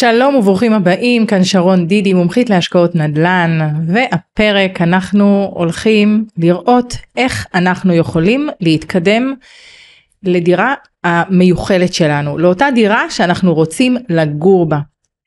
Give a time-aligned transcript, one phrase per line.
[0.00, 7.94] שלום וברוכים הבאים, כאן שרון דידי, מומחית להשקעות נדל"ן, והפרק אנחנו הולכים לראות איך אנחנו
[7.94, 9.34] יכולים להתקדם
[10.22, 10.74] לדירה
[11.04, 14.78] המיוחלת שלנו, לאותה דירה שאנחנו רוצים לגור בה.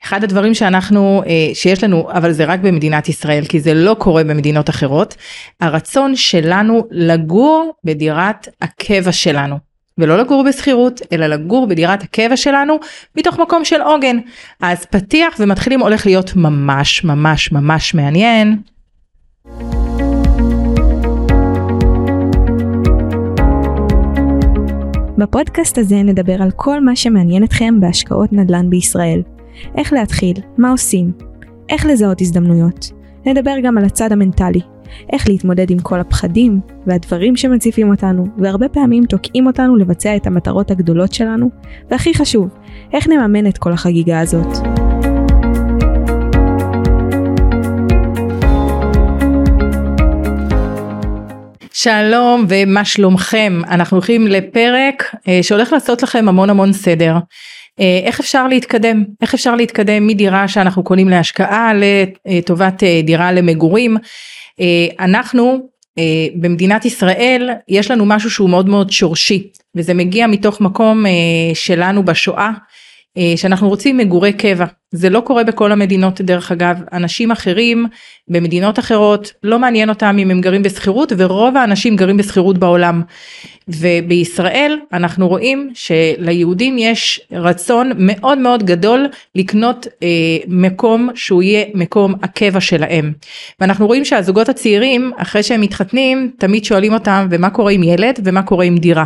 [0.04, 4.24] אחד הדברים שאנחנו, אה, שיש לנו, אבל זה רק במדינת ישראל, כי זה לא קורה
[4.24, 5.16] במדינות אחרות,
[5.62, 9.71] הרצון שלנו לגור בדירת הקבע שלנו.
[9.98, 12.80] ולא לגור בשכירות, אלא לגור בדירת הקבע שלנו
[13.18, 14.18] מתוך מקום של עוגן.
[14.62, 18.58] אז פתיח ומתחילים הולך להיות ממש ממש ממש מעניין.
[25.18, 29.22] בפודקאסט הזה נדבר על כל מה שמעניין אתכם בהשקעות נדל"ן בישראל.
[29.78, 31.12] איך להתחיל, מה עושים,
[31.70, 32.92] איך לזהות הזדמנויות.
[33.26, 34.62] נדבר גם על הצד המנטלי,
[35.14, 40.72] איך להתמודד עם כל הפחדים והדברים שמציפים אותנו, והרבה פעמים תוקעים אותנו לבצע את המטרות
[40.72, 41.50] הגדולות שלנו,
[41.92, 42.50] והכי חשוב,
[42.94, 44.58] איך נממן את כל החגיגה הזאת.
[51.74, 57.16] שלום ומה שלומכם אנחנו הולכים לפרק אה, שהולך לעשות לכם המון המון סדר.
[57.80, 63.98] אה, איך אפשר להתקדם איך אפשר להתקדם מדירה שאנחנו קונים להשקעה לטובת אה, דירה למגורים
[65.00, 71.06] אנחנו אה, במדינת ישראל יש לנו משהו שהוא מאוד מאוד שורשי וזה מגיע מתוך מקום
[71.06, 71.12] אה,
[71.54, 72.52] שלנו בשואה
[73.36, 76.82] שאנחנו רוצים מגורי קבע זה לא קורה בכל המדינות דרך אגב.
[76.94, 77.86] אנשים אחרים
[78.28, 83.02] במדינות אחרות לא מעניין אותם אם הם גרים בשכירות ורוב האנשים גרים בשכירות בעולם.
[83.68, 90.08] ובישראל אנחנו רואים שליהודים יש רצון מאוד מאוד גדול לקנות אה,
[90.48, 93.14] מקום שהוא יהיה מקום הקבע שלהם.
[93.60, 98.20] ואנחנו רואים שהזוגות הצעירים אחרי שהם מתחתנים תמיד שואלים אותם ומה קורה עם ילד?
[98.24, 99.06] ומה קורה עם דירה?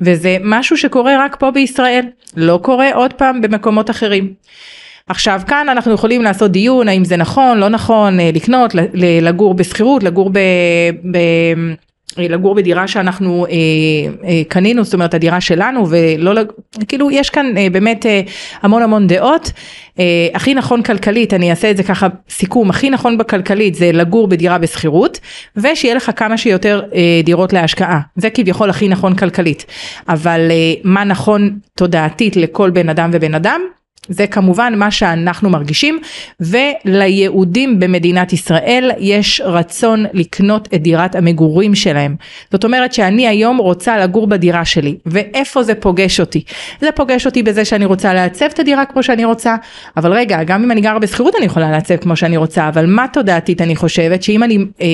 [0.00, 2.04] וזה משהו שקורה רק פה בישראל.
[2.36, 4.34] לא קורה עוד פעם במקומות אחרים.
[5.12, 8.74] עכשיו כאן אנחנו יכולים לעשות דיון האם זה נכון לא נכון אה, לקנות
[9.22, 10.38] לגור בשכירות לגור ב...
[11.12, 11.18] ב
[12.18, 13.52] לגור בדירה שאנחנו אה,
[14.24, 16.40] אה, קנינו זאת אומרת הדירה שלנו ולא
[16.88, 18.20] כאילו יש כאן אה, באמת אה,
[18.62, 19.52] המון המון דעות.
[19.98, 24.28] אה, הכי נכון כלכלית אני אעשה את זה ככה סיכום הכי נכון בכלכלית זה לגור
[24.28, 25.20] בדירה בשכירות
[25.56, 28.00] ושיהיה לך כמה שיותר אה, דירות להשקעה.
[28.16, 29.66] זה כביכול הכי נכון כלכלית.
[30.08, 33.60] אבל אה, מה נכון תודעתית לכל בן אדם ובן אדם
[34.08, 36.00] זה כמובן מה שאנחנו מרגישים
[36.40, 42.16] וליהודים במדינת ישראל יש רצון לקנות את דירת המגורים שלהם.
[42.52, 46.44] זאת אומרת שאני היום רוצה לגור בדירה שלי ואיפה זה פוגש אותי?
[46.80, 49.56] זה פוגש אותי בזה שאני רוצה לעצב את הדירה כמו שאני רוצה
[49.96, 53.06] אבל רגע גם אם אני גרה בשכירות אני יכולה לעצב כמו שאני רוצה אבל מה
[53.12, 54.86] תודעתית אני חושבת שאם אני אה,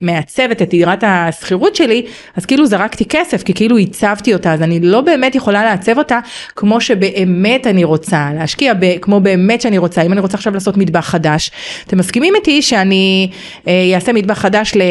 [0.00, 4.80] מעצבת את דירת השכירות שלי אז כאילו זרקתי כסף כי כאילו הצבתי אותה אז אני
[4.80, 6.18] לא באמת יכולה לעצב אותה
[6.56, 10.02] כמו שבאמת אני רוצה להשקיע ב, כמו באמת שאני רוצה.
[10.02, 11.50] אם אני רוצה עכשיו לעשות מטבח חדש
[11.86, 13.30] אתם מסכימים איתי שאני
[13.68, 14.82] אה, אעשה מטבח חדש ל,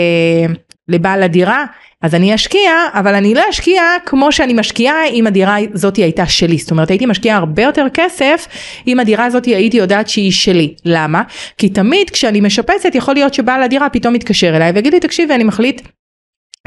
[0.89, 1.65] לבעל הדירה
[2.01, 6.57] אז אני אשקיע אבל אני לא אשקיע כמו שאני משקיעה אם הדירה הזאת הייתה שלי.
[6.57, 8.47] זאת אומרת הייתי משקיעה הרבה יותר כסף
[8.87, 10.73] אם הדירה הזאת הייתי יודעת שהיא שלי.
[10.85, 11.23] למה?
[11.57, 15.43] כי תמיד כשאני משפצת יכול להיות שבעל הדירה פתאום מתקשר אליי ויגיד לי תקשיבי אני
[15.43, 15.81] מחליט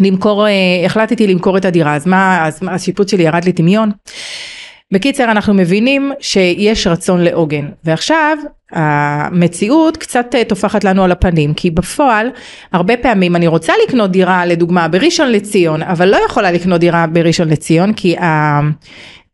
[0.01, 0.53] למכור אה,
[0.87, 3.91] החלטתי למכור את הדירה אז מה אז השיפוץ שלי ירד לי טמיון
[4.93, 8.37] בקיצר אנחנו מבינים שיש רצון לעוגן ועכשיו
[8.73, 12.29] המציאות קצת אה, טופחת לנו על הפנים כי בפועל
[12.73, 17.49] הרבה פעמים אני רוצה לקנות דירה לדוגמה בראשון לציון אבל לא יכולה לקנות דירה בראשון
[17.49, 18.17] לציון כי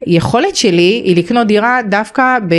[0.07, 2.55] היכולת שלי היא לקנות דירה דווקא ב...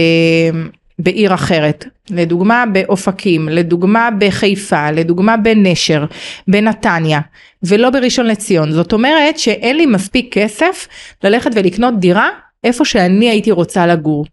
[1.00, 6.06] בעיר אחרת, לדוגמה באופקים, לדוגמה בחיפה, לדוגמה בנשר,
[6.48, 7.20] בנתניה,
[7.64, 8.72] ולא בראשון לציון.
[8.72, 10.88] זאת אומרת שאין לי מספיק כסף
[11.24, 12.30] ללכת ולקנות דירה
[12.64, 14.26] איפה שאני הייתי רוצה לגור.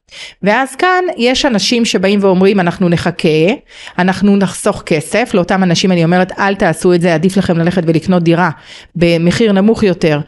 [0.43, 3.29] ואז כאן יש אנשים שבאים ואומרים אנחנו נחכה,
[3.99, 8.23] אנחנו נחסוך כסף, לאותם אנשים אני אומרת אל תעשו את זה, עדיף לכם ללכת ולקנות
[8.23, 8.51] דירה
[8.97, 10.21] במחיר נמוך יותר,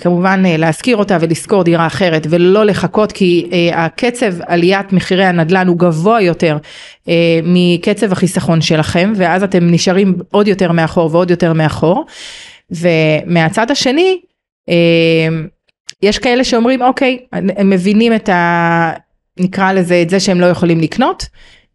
[0.00, 5.68] כמובן אה, להשכיר אותה ולשכור דירה אחרת ולא לחכות כי אה, הקצב עליית מחירי הנדל"ן
[5.68, 6.58] הוא גבוה יותר
[7.08, 12.04] אה, מקצב החיסכון שלכם ואז אתם נשארים עוד יותר מאחור ועוד יותר מאחור.
[12.70, 14.20] ומהצד השני,
[16.02, 18.92] יש כאלה שאומרים אוקיי הם מבינים את ה...
[19.40, 21.26] נקרא לזה את זה שהם לא יכולים לקנות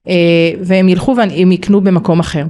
[0.07, 2.43] אה, והם ילכו והם יקנו במקום אחר.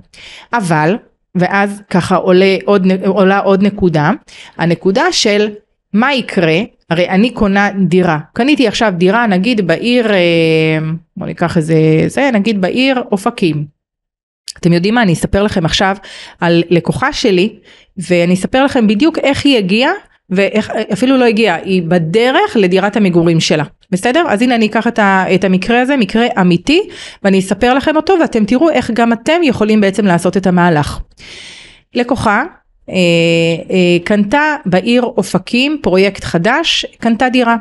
[0.53, 0.97] אבל
[1.35, 4.11] ואז ככה עולה עוד, עולה עוד נקודה
[4.57, 5.49] הנקודה של
[5.93, 6.59] מה יקרה
[6.89, 10.17] הרי אני קונה דירה קניתי עכשיו דירה נגיד בעיר אה,
[11.17, 11.75] בוא ניקח איזה
[12.07, 13.65] זה נגיד בעיר אופקים.
[14.57, 15.95] אתם יודעים מה אני אספר לכם עכשיו
[16.39, 17.55] על לקוחה שלי
[17.97, 19.91] ואני אספר לכם בדיוק איך היא הגיעה
[20.29, 23.63] ואפילו לא הגיעה, היא בדרך לדירת המגורים שלה.
[23.91, 24.25] בסדר?
[24.29, 26.81] אז הנה אני אקח את, ה, את המקרה הזה, מקרה אמיתי,
[27.23, 30.99] ואני אספר לכם אותו ואתם תראו איך גם אתם יכולים בעצם לעשות את המהלך.
[31.93, 32.43] לקוחה
[32.89, 32.95] אה,
[33.71, 37.55] אה, קנתה בעיר אופקים פרויקט חדש, קנתה דירה.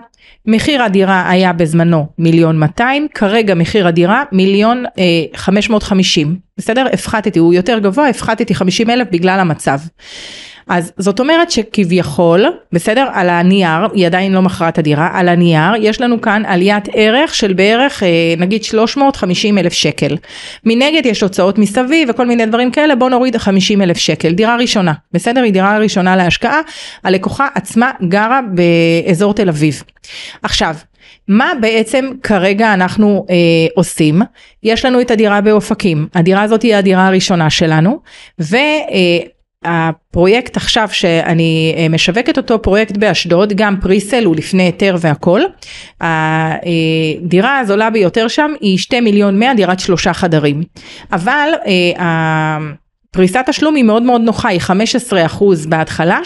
[0.46, 5.02] מחיר הדירה היה בזמנו מיליון 200, כרגע מחיר הדירה מיליון אה,
[5.34, 6.86] 550, בסדר?
[6.92, 9.78] הפחתתי, הוא יותר גבוה, הפחתתי 50 אלף בגלל המצב.
[10.68, 15.72] אז זאת אומרת שכביכול, בסדר, על הנייר, היא עדיין לא מכרה את הדירה, על הנייר
[15.80, 18.08] יש לנו כאן עליית ערך של בערך אה,
[18.38, 20.16] נגיד 350 אלף שקל.
[20.64, 24.32] מנגד יש הוצאות מסביב וכל מיני דברים כאלה, בוא נוריד 50 אלף שקל.
[24.32, 25.42] דירה ראשונה, בסדר?
[25.42, 26.60] היא דירה ראשונה להשקעה,
[27.04, 29.82] הלקוחה עצמה גרה באזור תל אביב.
[30.42, 30.74] עכשיו,
[31.28, 33.34] מה בעצם כרגע אנחנו אה,
[33.74, 34.22] עושים?
[34.62, 38.00] יש לנו את הדירה באופקים, הדירה הזאת היא הדירה הראשונה שלנו,
[38.40, 38.56] ו...
[38.56, 39.35] אה,
[39.66, 45.40] הפרויקט עכשיו שאני אה, משווקת אותו פרויקט באשדוד גם פריסל הוא לפני היתר והכל
[46.00, 50.62] הדירה הזולה ביותר שם היא 2 מיליון 100 דירת שלושה חדרים
[51.12, 52.58] אבל אה,
[53.16, 56.20] פריסת תשלום היא מאוד מאוד נוחה, היא 15% בהתחלה,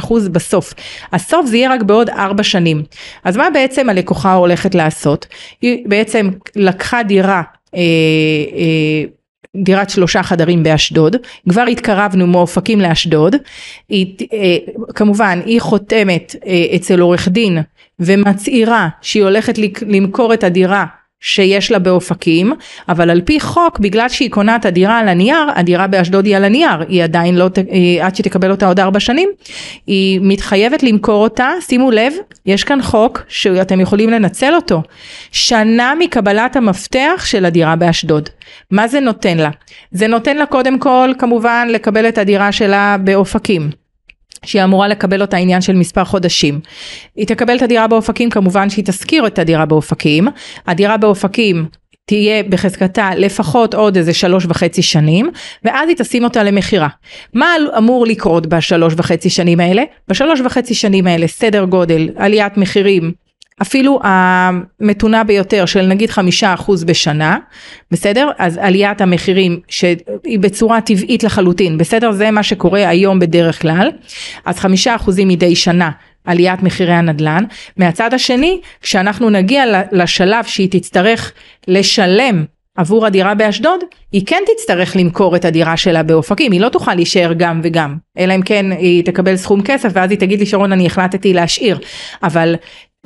[0.00, 0.74] 85% בסוף.
[1.12, 2.82] הסוף זה יהיה רק בעוד 4 שנים.
[3.24, 5.26] אז מה בעצם הלקוחה הולכת לעשות?
[5.62, 7.42] היא בעצם לקחה דירה
[7.74, 7.80] אה,
[8.56, 9.04] אה,
[9.62, 11.16] דירת שלושה חדרים באשדוד,
[11.48, 13.36] כבר התקרבנו מאופקים לאשדוד,
[13.88, 14.56] היא, אה,
[14.94, 17.58] כמובן היא חותמת אה, אצל עורך דין
[18.00, 19.54] ומצהירה שהיא הולכת
[19.86, 20.86] למכור את הדירה
[21.20, 22.52] שיש לה באופקים,
[22.88, 26.44] אבל על פי חוק, בגלל שהיא קונה את הדירה על הנייר, הדירה באשדוד היא על
[26.44, 29.28] הנייר, היא עדיין לא, היא, עד שתקבל אותה עוד ארבע שנים,
[29.86, 32.12] היא מתחייבת למכור אותה, שימו לב,
[32.46, 34.82] יש כאן חוק שאתם יכולים לנצל אותו,
[35.32, 38.28] שנה מקבלת המפתח של הדירה באשדוד.
[38.70, 39.50] מה זה נותן לה?
[39.90, 43.70] זה נותן לה קודם כל, כמובן, לקבל את הדירה שלה באופקים.
[44.44, 46.60] שהיא אמורה לקבל אותה עניין של מספר חודשים.
[47.16, 50.28] היא תקבל את הדירה באופקים, כמובן שהיא תשכיר את הדירה באופקים.
[50.66, 51.66] הדירה באופקים
[52.08, 55.30] תהיה בחזקתה לפחות עוד איזה שלוש וחצי שנים,
[55.64, 56.88] ואז היא תשים אותה למכירה.
[57.34, 57.46] מה
[57.78, 59.82] אמור לקרות בשלוש וחצי שנים האלה?
[60.08, 63.12] בשלוש וחצי שנים האלה סדר גודל, עליית מחירים
[63.62, 67.38] אפילו המתונה ביותר של נגיד חמישה אחוז בשנה,
[67.90, 68.30] בסדר?
[68.38, 72.12] אז עליית המחירים שהיא בצורה טבעית לחלוטין, בסדר?
[72.12, 73.90] זה מה שקורה היום בדרך כלל.
[74.44, 75.90] אז חמישה אחוזים מדי שנה
[76.24, 77.44] עליית מחירי הנדל"ן.
[77.76, 81.32] מהצד השני, כשאנחנו נגיע לשלב שהיא תצטרך
[81.68, 82.44] לשלם
[82.76, 83.80] עבור הדירה באשדוד,
[84.12, 88.34] היא כן תצטרך למכור את הדירה שלה באופקים, היא לא תוכל להישאר גם וגם, אלא
[88.34, 91.78] אם כן היא תקבל סכום כסף ואז היא תגיד לי שרון אני החלטתי להשאיר,
[92.22, 92.54] אבל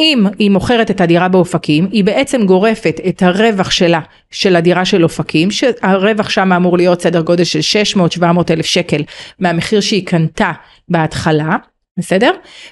[0.00, 4.00] אם היא מוכרת את הדירה באופקים, היא בעצם גורפת את הרווח שלה,
[4.30, 7.60] של הדירה של אופקים, שהרווח שם אמור להיות סדר גודל של
[8.18, 9.02] 600-700 אלף שקל
[9.38, 10.52] מהמחיר שהיא קנתה
[10.88, 11.56] בהתחלה,
[11.98, 12.30] בסדר?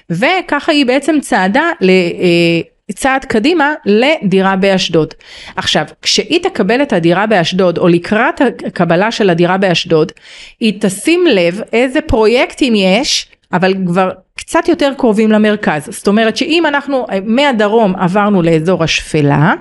[0.09, 1.89] וככה היא בעצם צעדה ל...
[1.89, 2.61] אה,
[2.95, 5.13] צעד קדימה לדירה באשדוד.
[5.55, 10.11] עכשיו, כשהיא תקבל את הדירה באשדוד, או לקראת הקבלה של הדירה באשדוד,
[10.59, 15.87] היא תשים לב איזה פרויקטים יש אבל כבר קצת יותר קרובים למרכז.
[15.91, 19.53] זאת אומרת שאם אנחנו מהדרום עברנו לאזור השפלה,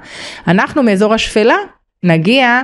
[0.48, 1.56] אנחנו מאזור השפלה
[2.02, 2.60] נגיע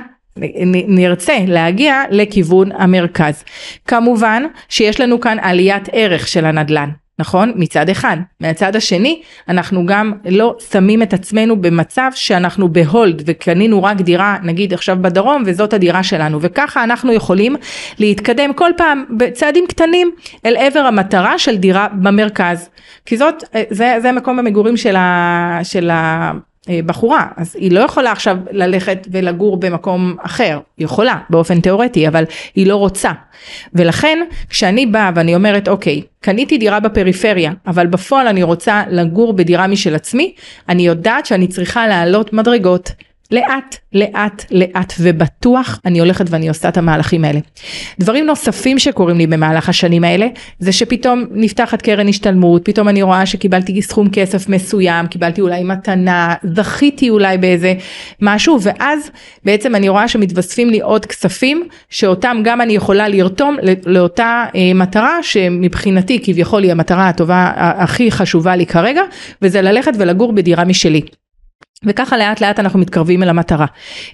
[0.87, 3.43] נרצה להגיע לכיוון המרכז.
[3.87, 6.89] כמובן שיש לנו כאן עליית ערך של הנדל"ן.
[7.19, 7.51] נכון?
[7.55, 8.17] מצד אחד.
[8.39, 14.73] מהצד השני, אנחנו גם לא שמים את עצמנו במצב שאנחנו בהולד וקנינו רק דירה, נגיד
[14.73, 16.39] עכשיו בדרום, וזאת הדירה שלנו.
[16.41, 17.55] וככה אנחנו יכולים
[17.99, 20.11] להתקדם כל פעם בצעדים קטנים
[20.45, 22.69] אל עבר המטרה של דירה במרכז.
[23.05, 26.31] כי זאת, זה, זה מקום המגורים של, ה, של ה, אה,
[26.85, 32.23] בחורה, אז היא לא יכולה עכשיו ללכת ולגור במקום אחר, היא יכולה באופן תיאורטי, אבל
[32.55, 33.11] היא לא רוצה.
[33.73, 34.19] ולכן
[34.49, 39.95] כשאני באה ואני אומרת אוקיי, קניתי דירה בפריפריה, אבל בפועל אני רוצה לגור בדירה משל
[39.95, 40.33] עצמי,
[40.69, 42.91] אני יודעת שאני צריכה לעלות מדרגות.
[43.31, 47.39] לאט לאט לאט ובטוח אני הולכת ואני עושה את המהלכים האלה.
[47.99, 50.27] דברים נוספים שקורים לי במהלך השנים האלה
[50.59, 56.35] זה שפתאום נפתחת קרן השתלמות פתאום אני רואה שקיבלתי סכום כסף מסוים קיבלתי אולי מתנה
[56.43, 57.73] זכיתי אולי באיזה
[58.21, 59.11] משהו ואז
[59.45, 65.23] בעצם אני רואה שמתווספים לי עוד כספים שאותם גם אני יכולה לרתום לאותה אה, מטרה
[65.23, 69.01] שמבחינתי כביכול היא המטרה הטובה הכי חשובה לי כרגע
[69.41, 71.01] וזה ללכת ולגור בדירה משלי.
[71.85, 73.65] וככה לאט לאט אנחנו מתקרבים אל המטרה.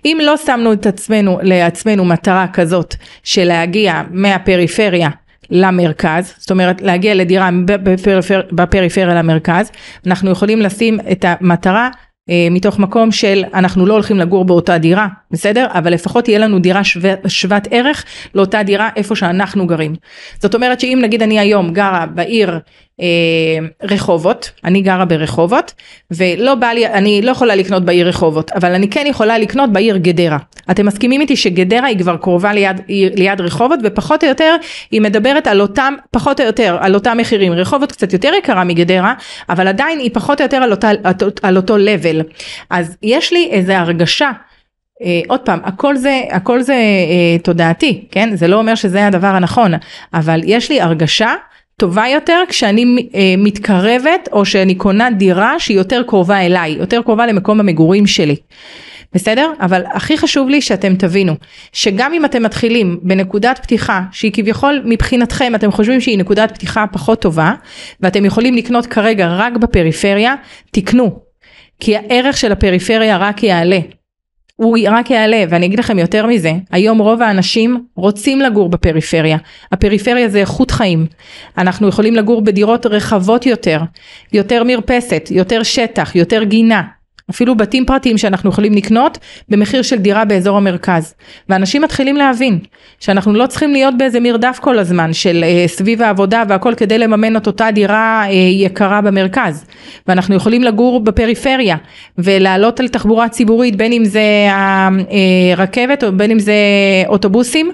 [0.06, 5.10] אם לא שמנו את עצמנו, לעצמנו מטרה כזאת של להגיע מהפריפריה
[5.50, 9.72] למרכז, זאת אומרת להגיע לדירה בפריפר, בפריפריה למרכז,
[10.08, 11.90] אנחנו יכולים לשים את המטרה
[12.30, 15.68] אה, מתוך מקום של אנחנו לא הולכים לגור באותה דירה, בסדר?
[15.70, 18.06] אבל לפחות תהיה לנו דירה שווה, שוות ערך
[18.36, 19.96] לאותה דירה איפה שאנחנו גרים.
[20.40, 22.60] זאת אומרת שאם נגיד אני היום גרה בעיר
[23.02, 23.08] אה,
[23.84, 25.74] רחובות, אני גרה ברחובות,
[26.12, 29.98] ולא בא לי, אני לא יכולה לקנות בעיר רחובות, אבל אני כן יכולה לקנות בעיר
[29.98, 30.38] גדרה.
[30.72, 32.82] אתם מסכימים איתי שגדרה היא כבר קרובה ליד,
[33.16, 34.56] ליד רחובות, ופחות או יותר
[34.92, 37.54] היא מדברת על אותם, פחות או יותר, על אותם מחירים.
[37.54, 39.14] רחובות קצת יותר יקרה מגדרה,
[39.50, 40.90] אבל עדיין היא פחות או יותר על, אותה,
[41.44, 42.24] על אותו level.
[42.70, 44.32] אז יש לי איזה הרגשה.
[45.04, 48.36] אה, עוד פעם, הכל זה, הכל זה אה, תודעתי, כן?
[48.36, 49.72] זה לא אומר שזה הדבר הנכון,
[50.14, 51.34] אבל יש לי הרגשה
[51.78, 57.28] טובה יותר כשאני אה, מתקרבת או שאני קונה דירה שהיא יותר קרובה אליי, יותר קרובה
[57.28, 58.36] למקום המגורים שלי.
[59.14, 59.52] בסדר?
[59.60, 61.34] אבל הכי חשוב לי שאתם תבינו
[61.74, 67.22] שגם אם אתם מתחילים בנקודת פתיחה שהיא כביכול מבחינתכם אתם חושבים שהיא נקודת פתיחה פחות
[67.22, 67.54] טובה
[68.00, 70.36] ואתם יכולים לקנות כרגע רק בפריפריה,
[70.72, 71.20] תקנו.
[71.80, 73.80] כי הערך של הפריפריה רק יעלה.
[74.56, 79.38] הוא רק יעלה ואני אגיד לכם יותר מזה היום רוב האנשים רוצים לגור בפריפריה.
[79.72, 81.06] הפריפריה זה איכות חיים.
[81.58, 83.82] אנחנו יכולים לגור בדירות רחבות יותר
[84.34, 86.82] יותר מרפסת יותר שטח יותר גינה
[87.34, 89.18] אפילו בתים פרטיים שאנחנו יכולים לקנות
[89.50, 91.14] במחיר של דירה באזור המרכז.
[91.50, 92.60] ואנשים מתחילים להבין
[93.00, 97.38] שאנחנו לא צריכים להיות באיזה מרדף כל הזמן של אה, סביב העבודה והכל כדי לממן
[97.38, 99.66] את אותה דירה אה, יקרה במרכז.
[100.08, 101.78] ואנחנו יכולים לגור בפריפריה
[102.18, 104.48] ולעלות על תחבורה ציבורית בין אם זה
[105.58, 106.54] הרכבת או בין אם זה
[107.08, 107.72] אוטובוסים.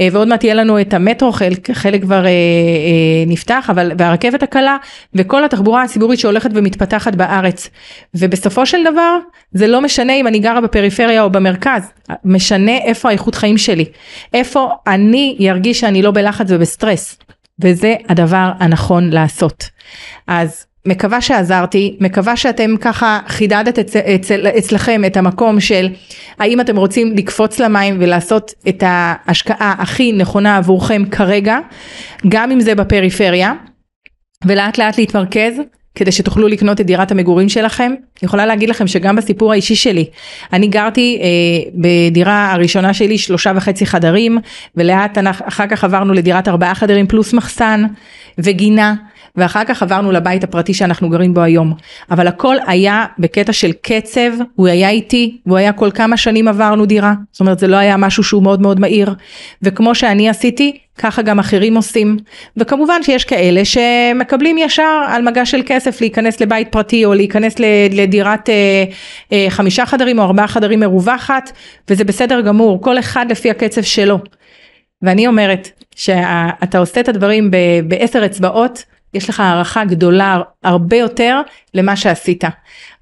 [0.00, 4.42] אה, ועוד מעט יהיה לנו את המטרו, חלק, חלק כבר אה, אה, נפתח, אבל, והרכבת
[4.42, 4.76] הקלה
[5.14, 7.70] וכל התחבורה הציבורית שהולכת ומתפתחת בארץ.
[8.14, 9.18] ובסופו של דבר,
[9.52, 11.92] זה לא משנה אם אני גרה בפריפריה או במרכז,
[12.24, 13.84] משנה איפה האיכות חיים שלי,
[14.34, 17.18] איפה אני ארגיש שאני לא בלחץ ובסטרס.
[17.58, 19.70] וזה הדבר הנכון לעשות.
[20.26, 25.88] אז מקווה שעזרתי, מקווה שאתם ככה חידדת אצ, אצל, אצלכם את המקום של
[26.38, 31.58] האם אתם רוצים לקפוץ למים ולעשות את ההשקעה הכי נכונה עבורכם כרגע,
[32.28, 33.52] גם אם זה בפריפריה,
[34.46, 35.60] ולאט לאט להתמרכז
[35.94, 37.92] כדי שתוכלו לקנות את דירת המגורים שלכם.
[37.92, 40.04] אני יכולה להגיד לכם שגם בסיפור האישי שלי,
[40.52, 44.38] אני גרתי אה, בדירה הראשונה שלי שלושה וחצי חדרים,
[44.76, 47.84] ולאט אחר כך עברנו לדירת ארבעה חדרים פלוס מחסן
[48.38, 48.94] וגינה.
[49.36, 51.74] ואחר כך עברנו לבית הפרטי שאנחנו גרים בו היום.
[52.10, 56.86] אבל הכל היה בקטע של קצב, הוא היה איתי, והוא היה כל כמה שנים עברנו
[56.86, 57.14] דירה.
[57.32, 59.14] זאת אומרת זה לא היה משהו שהוא מאוד מאוד מהיר.
[59.62, 62.16] וכמו שאני עשיתי, ככה גם אחרים עושים.
[62.56, 67.54] וכמובן שיש כאלה שמקבלים ישר על מגע של כסף להיכנס לבית פרטי או להיכנס
[67.90, 68.84] לדירת אה,
[69.32, 71.52] אה, חמישה חדרים או ארבעה חדרים מרווחת,
[71.90, 74.18] וזה בסדר גמור, כל אחד לפי הקצב שלו.
[75.02, 77.50] ואני אומרת שאתה עושה את הדברים
[77.88, 78.84] בעשר אצבעות
[79.14, 81.40] יש לך הערכה גדולה הרבה יותר
[81.74, 82.44] למה שעשית.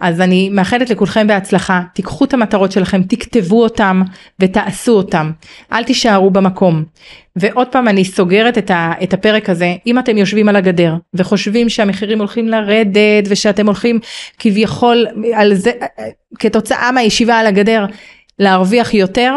[0.00, 4.02] אז אני מאחלת לכולכם בהצלחה, תיקחו את המטרות שלכם, תכתבו אותם
[4.40, 5.31] ותעשו אותם.
[5.73, 6.85] אל תישארו במקום.
[7.37, 11.69] ועוד פעם אני סוגרת את, ה, את הפרק הזה, אם אתם יושבים על הגדר וחושבים
[11.69, 14.00] שהמחירים הולכים לרדת ושאתם הולכים
[14.38, 15.73] כביכול על זה,
[16.38, 17.87] כתוצאה מהישיבה על הגדר
[18.38, 19.37] להרוויח יותר,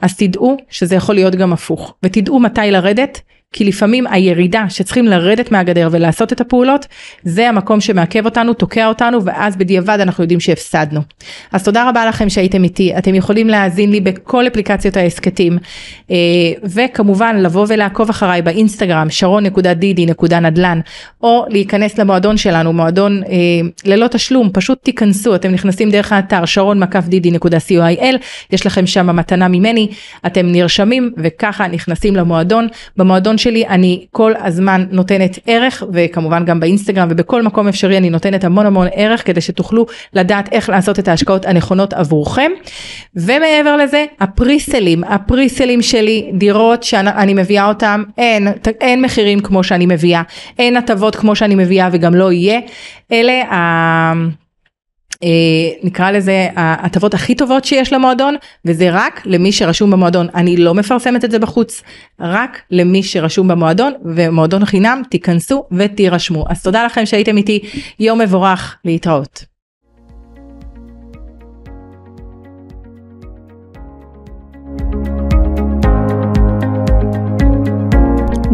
[0.00, 3.20] אז תדעו שזה יכול להיות גם הפוך, ותדעו מתי לרדת,
[3.54, 6.86] כי לפעמים הירידה שצריכים לרדת מהגדר ולעשות את הפעולות,
[7.22, 11.00] זה המקום שמעכב אותנו, תוקע אותנו, ואז בדיעבד אנחנו יודעים שהפסדנו.
[11.52, 15.58] אז תודה רבה לכם שהייתם איתי, אתם יכולים להאזין לי בכל אפליקציות ההסכתים,
[16.10, 16.16] אה,
[16.64, 20.80] וכמובן לבוא ולעקוב אחריי באינסטגרם, שרון.דידי.נדל"ן,
[21.22, 23.30] או להיכנס למועדון שלנו, מועדון אה,
[23.84, 28.16] ללא תשלום, פשוט תיכנסו, אתם נכנסים דרך האתר שרון-דידי.co.il,
[28.50, 29.88] יש לכם שם מתנה ממני,
[30.26, 37.08] אתם נרשמים וככה נכנסים למועדון, במועדון שלי אני כל הזמן נותנת ערך וכמובן גם באינסטגרם
[37.10, 41.46] ובכל מקום אפשרי אני נותנת המון המון ערך כדי שתוכלו לדעת איך לעשות את ההשקעות
[41.46, 42.52] הנכונות עבורכם.
[43.16, 48.48] ומעבר לזה הפריסלים הפריסלים שלי דירות שאני מביאה אותם אין
[48.80, 50.22] אין מחירים כמו שאני מביאה
[50.58, 52.60] אין הטבות כמו שאני מביאה וגם לא יהיה
[53.12, 53.42] אלה.
[55.24, 55.28] אה,
[55.82, 60.26] נקרא לזה ההטבות הכי טובות שיש למועדון וזה רק למי שרשום במועדון.
[60.34, 61.82] אני לא מפרסמת את זה בחוץ
[62.20, 66.44] רק למי שרשום במועדון ומועדון חינם תיכנסו ותירשמו.
[66.48, 67.60] אז תודה לכם שהייתם איתי.
[68.00, 69.53] יום מבורך להתראות.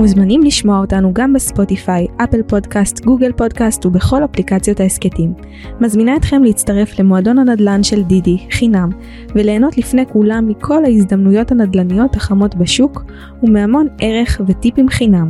[0.01, 5.33] מוזמנים לשמוע אותנו גם בספוטיפיי, אפל פודקאסט, גוגל פודקאסט ובכל אפליקציות ההסכתים.
[5.81, 8.91] מזמינה אתכם להצטרף למועדון הנדל"ן של דידי, חינם,
[9.35, 13.05] וליהנות לפני כולם מכל ההזדמנויות הנדל"ניות החמות בשוק,
[13.43, 15.29] ומהמון ערך וטיפים חינם.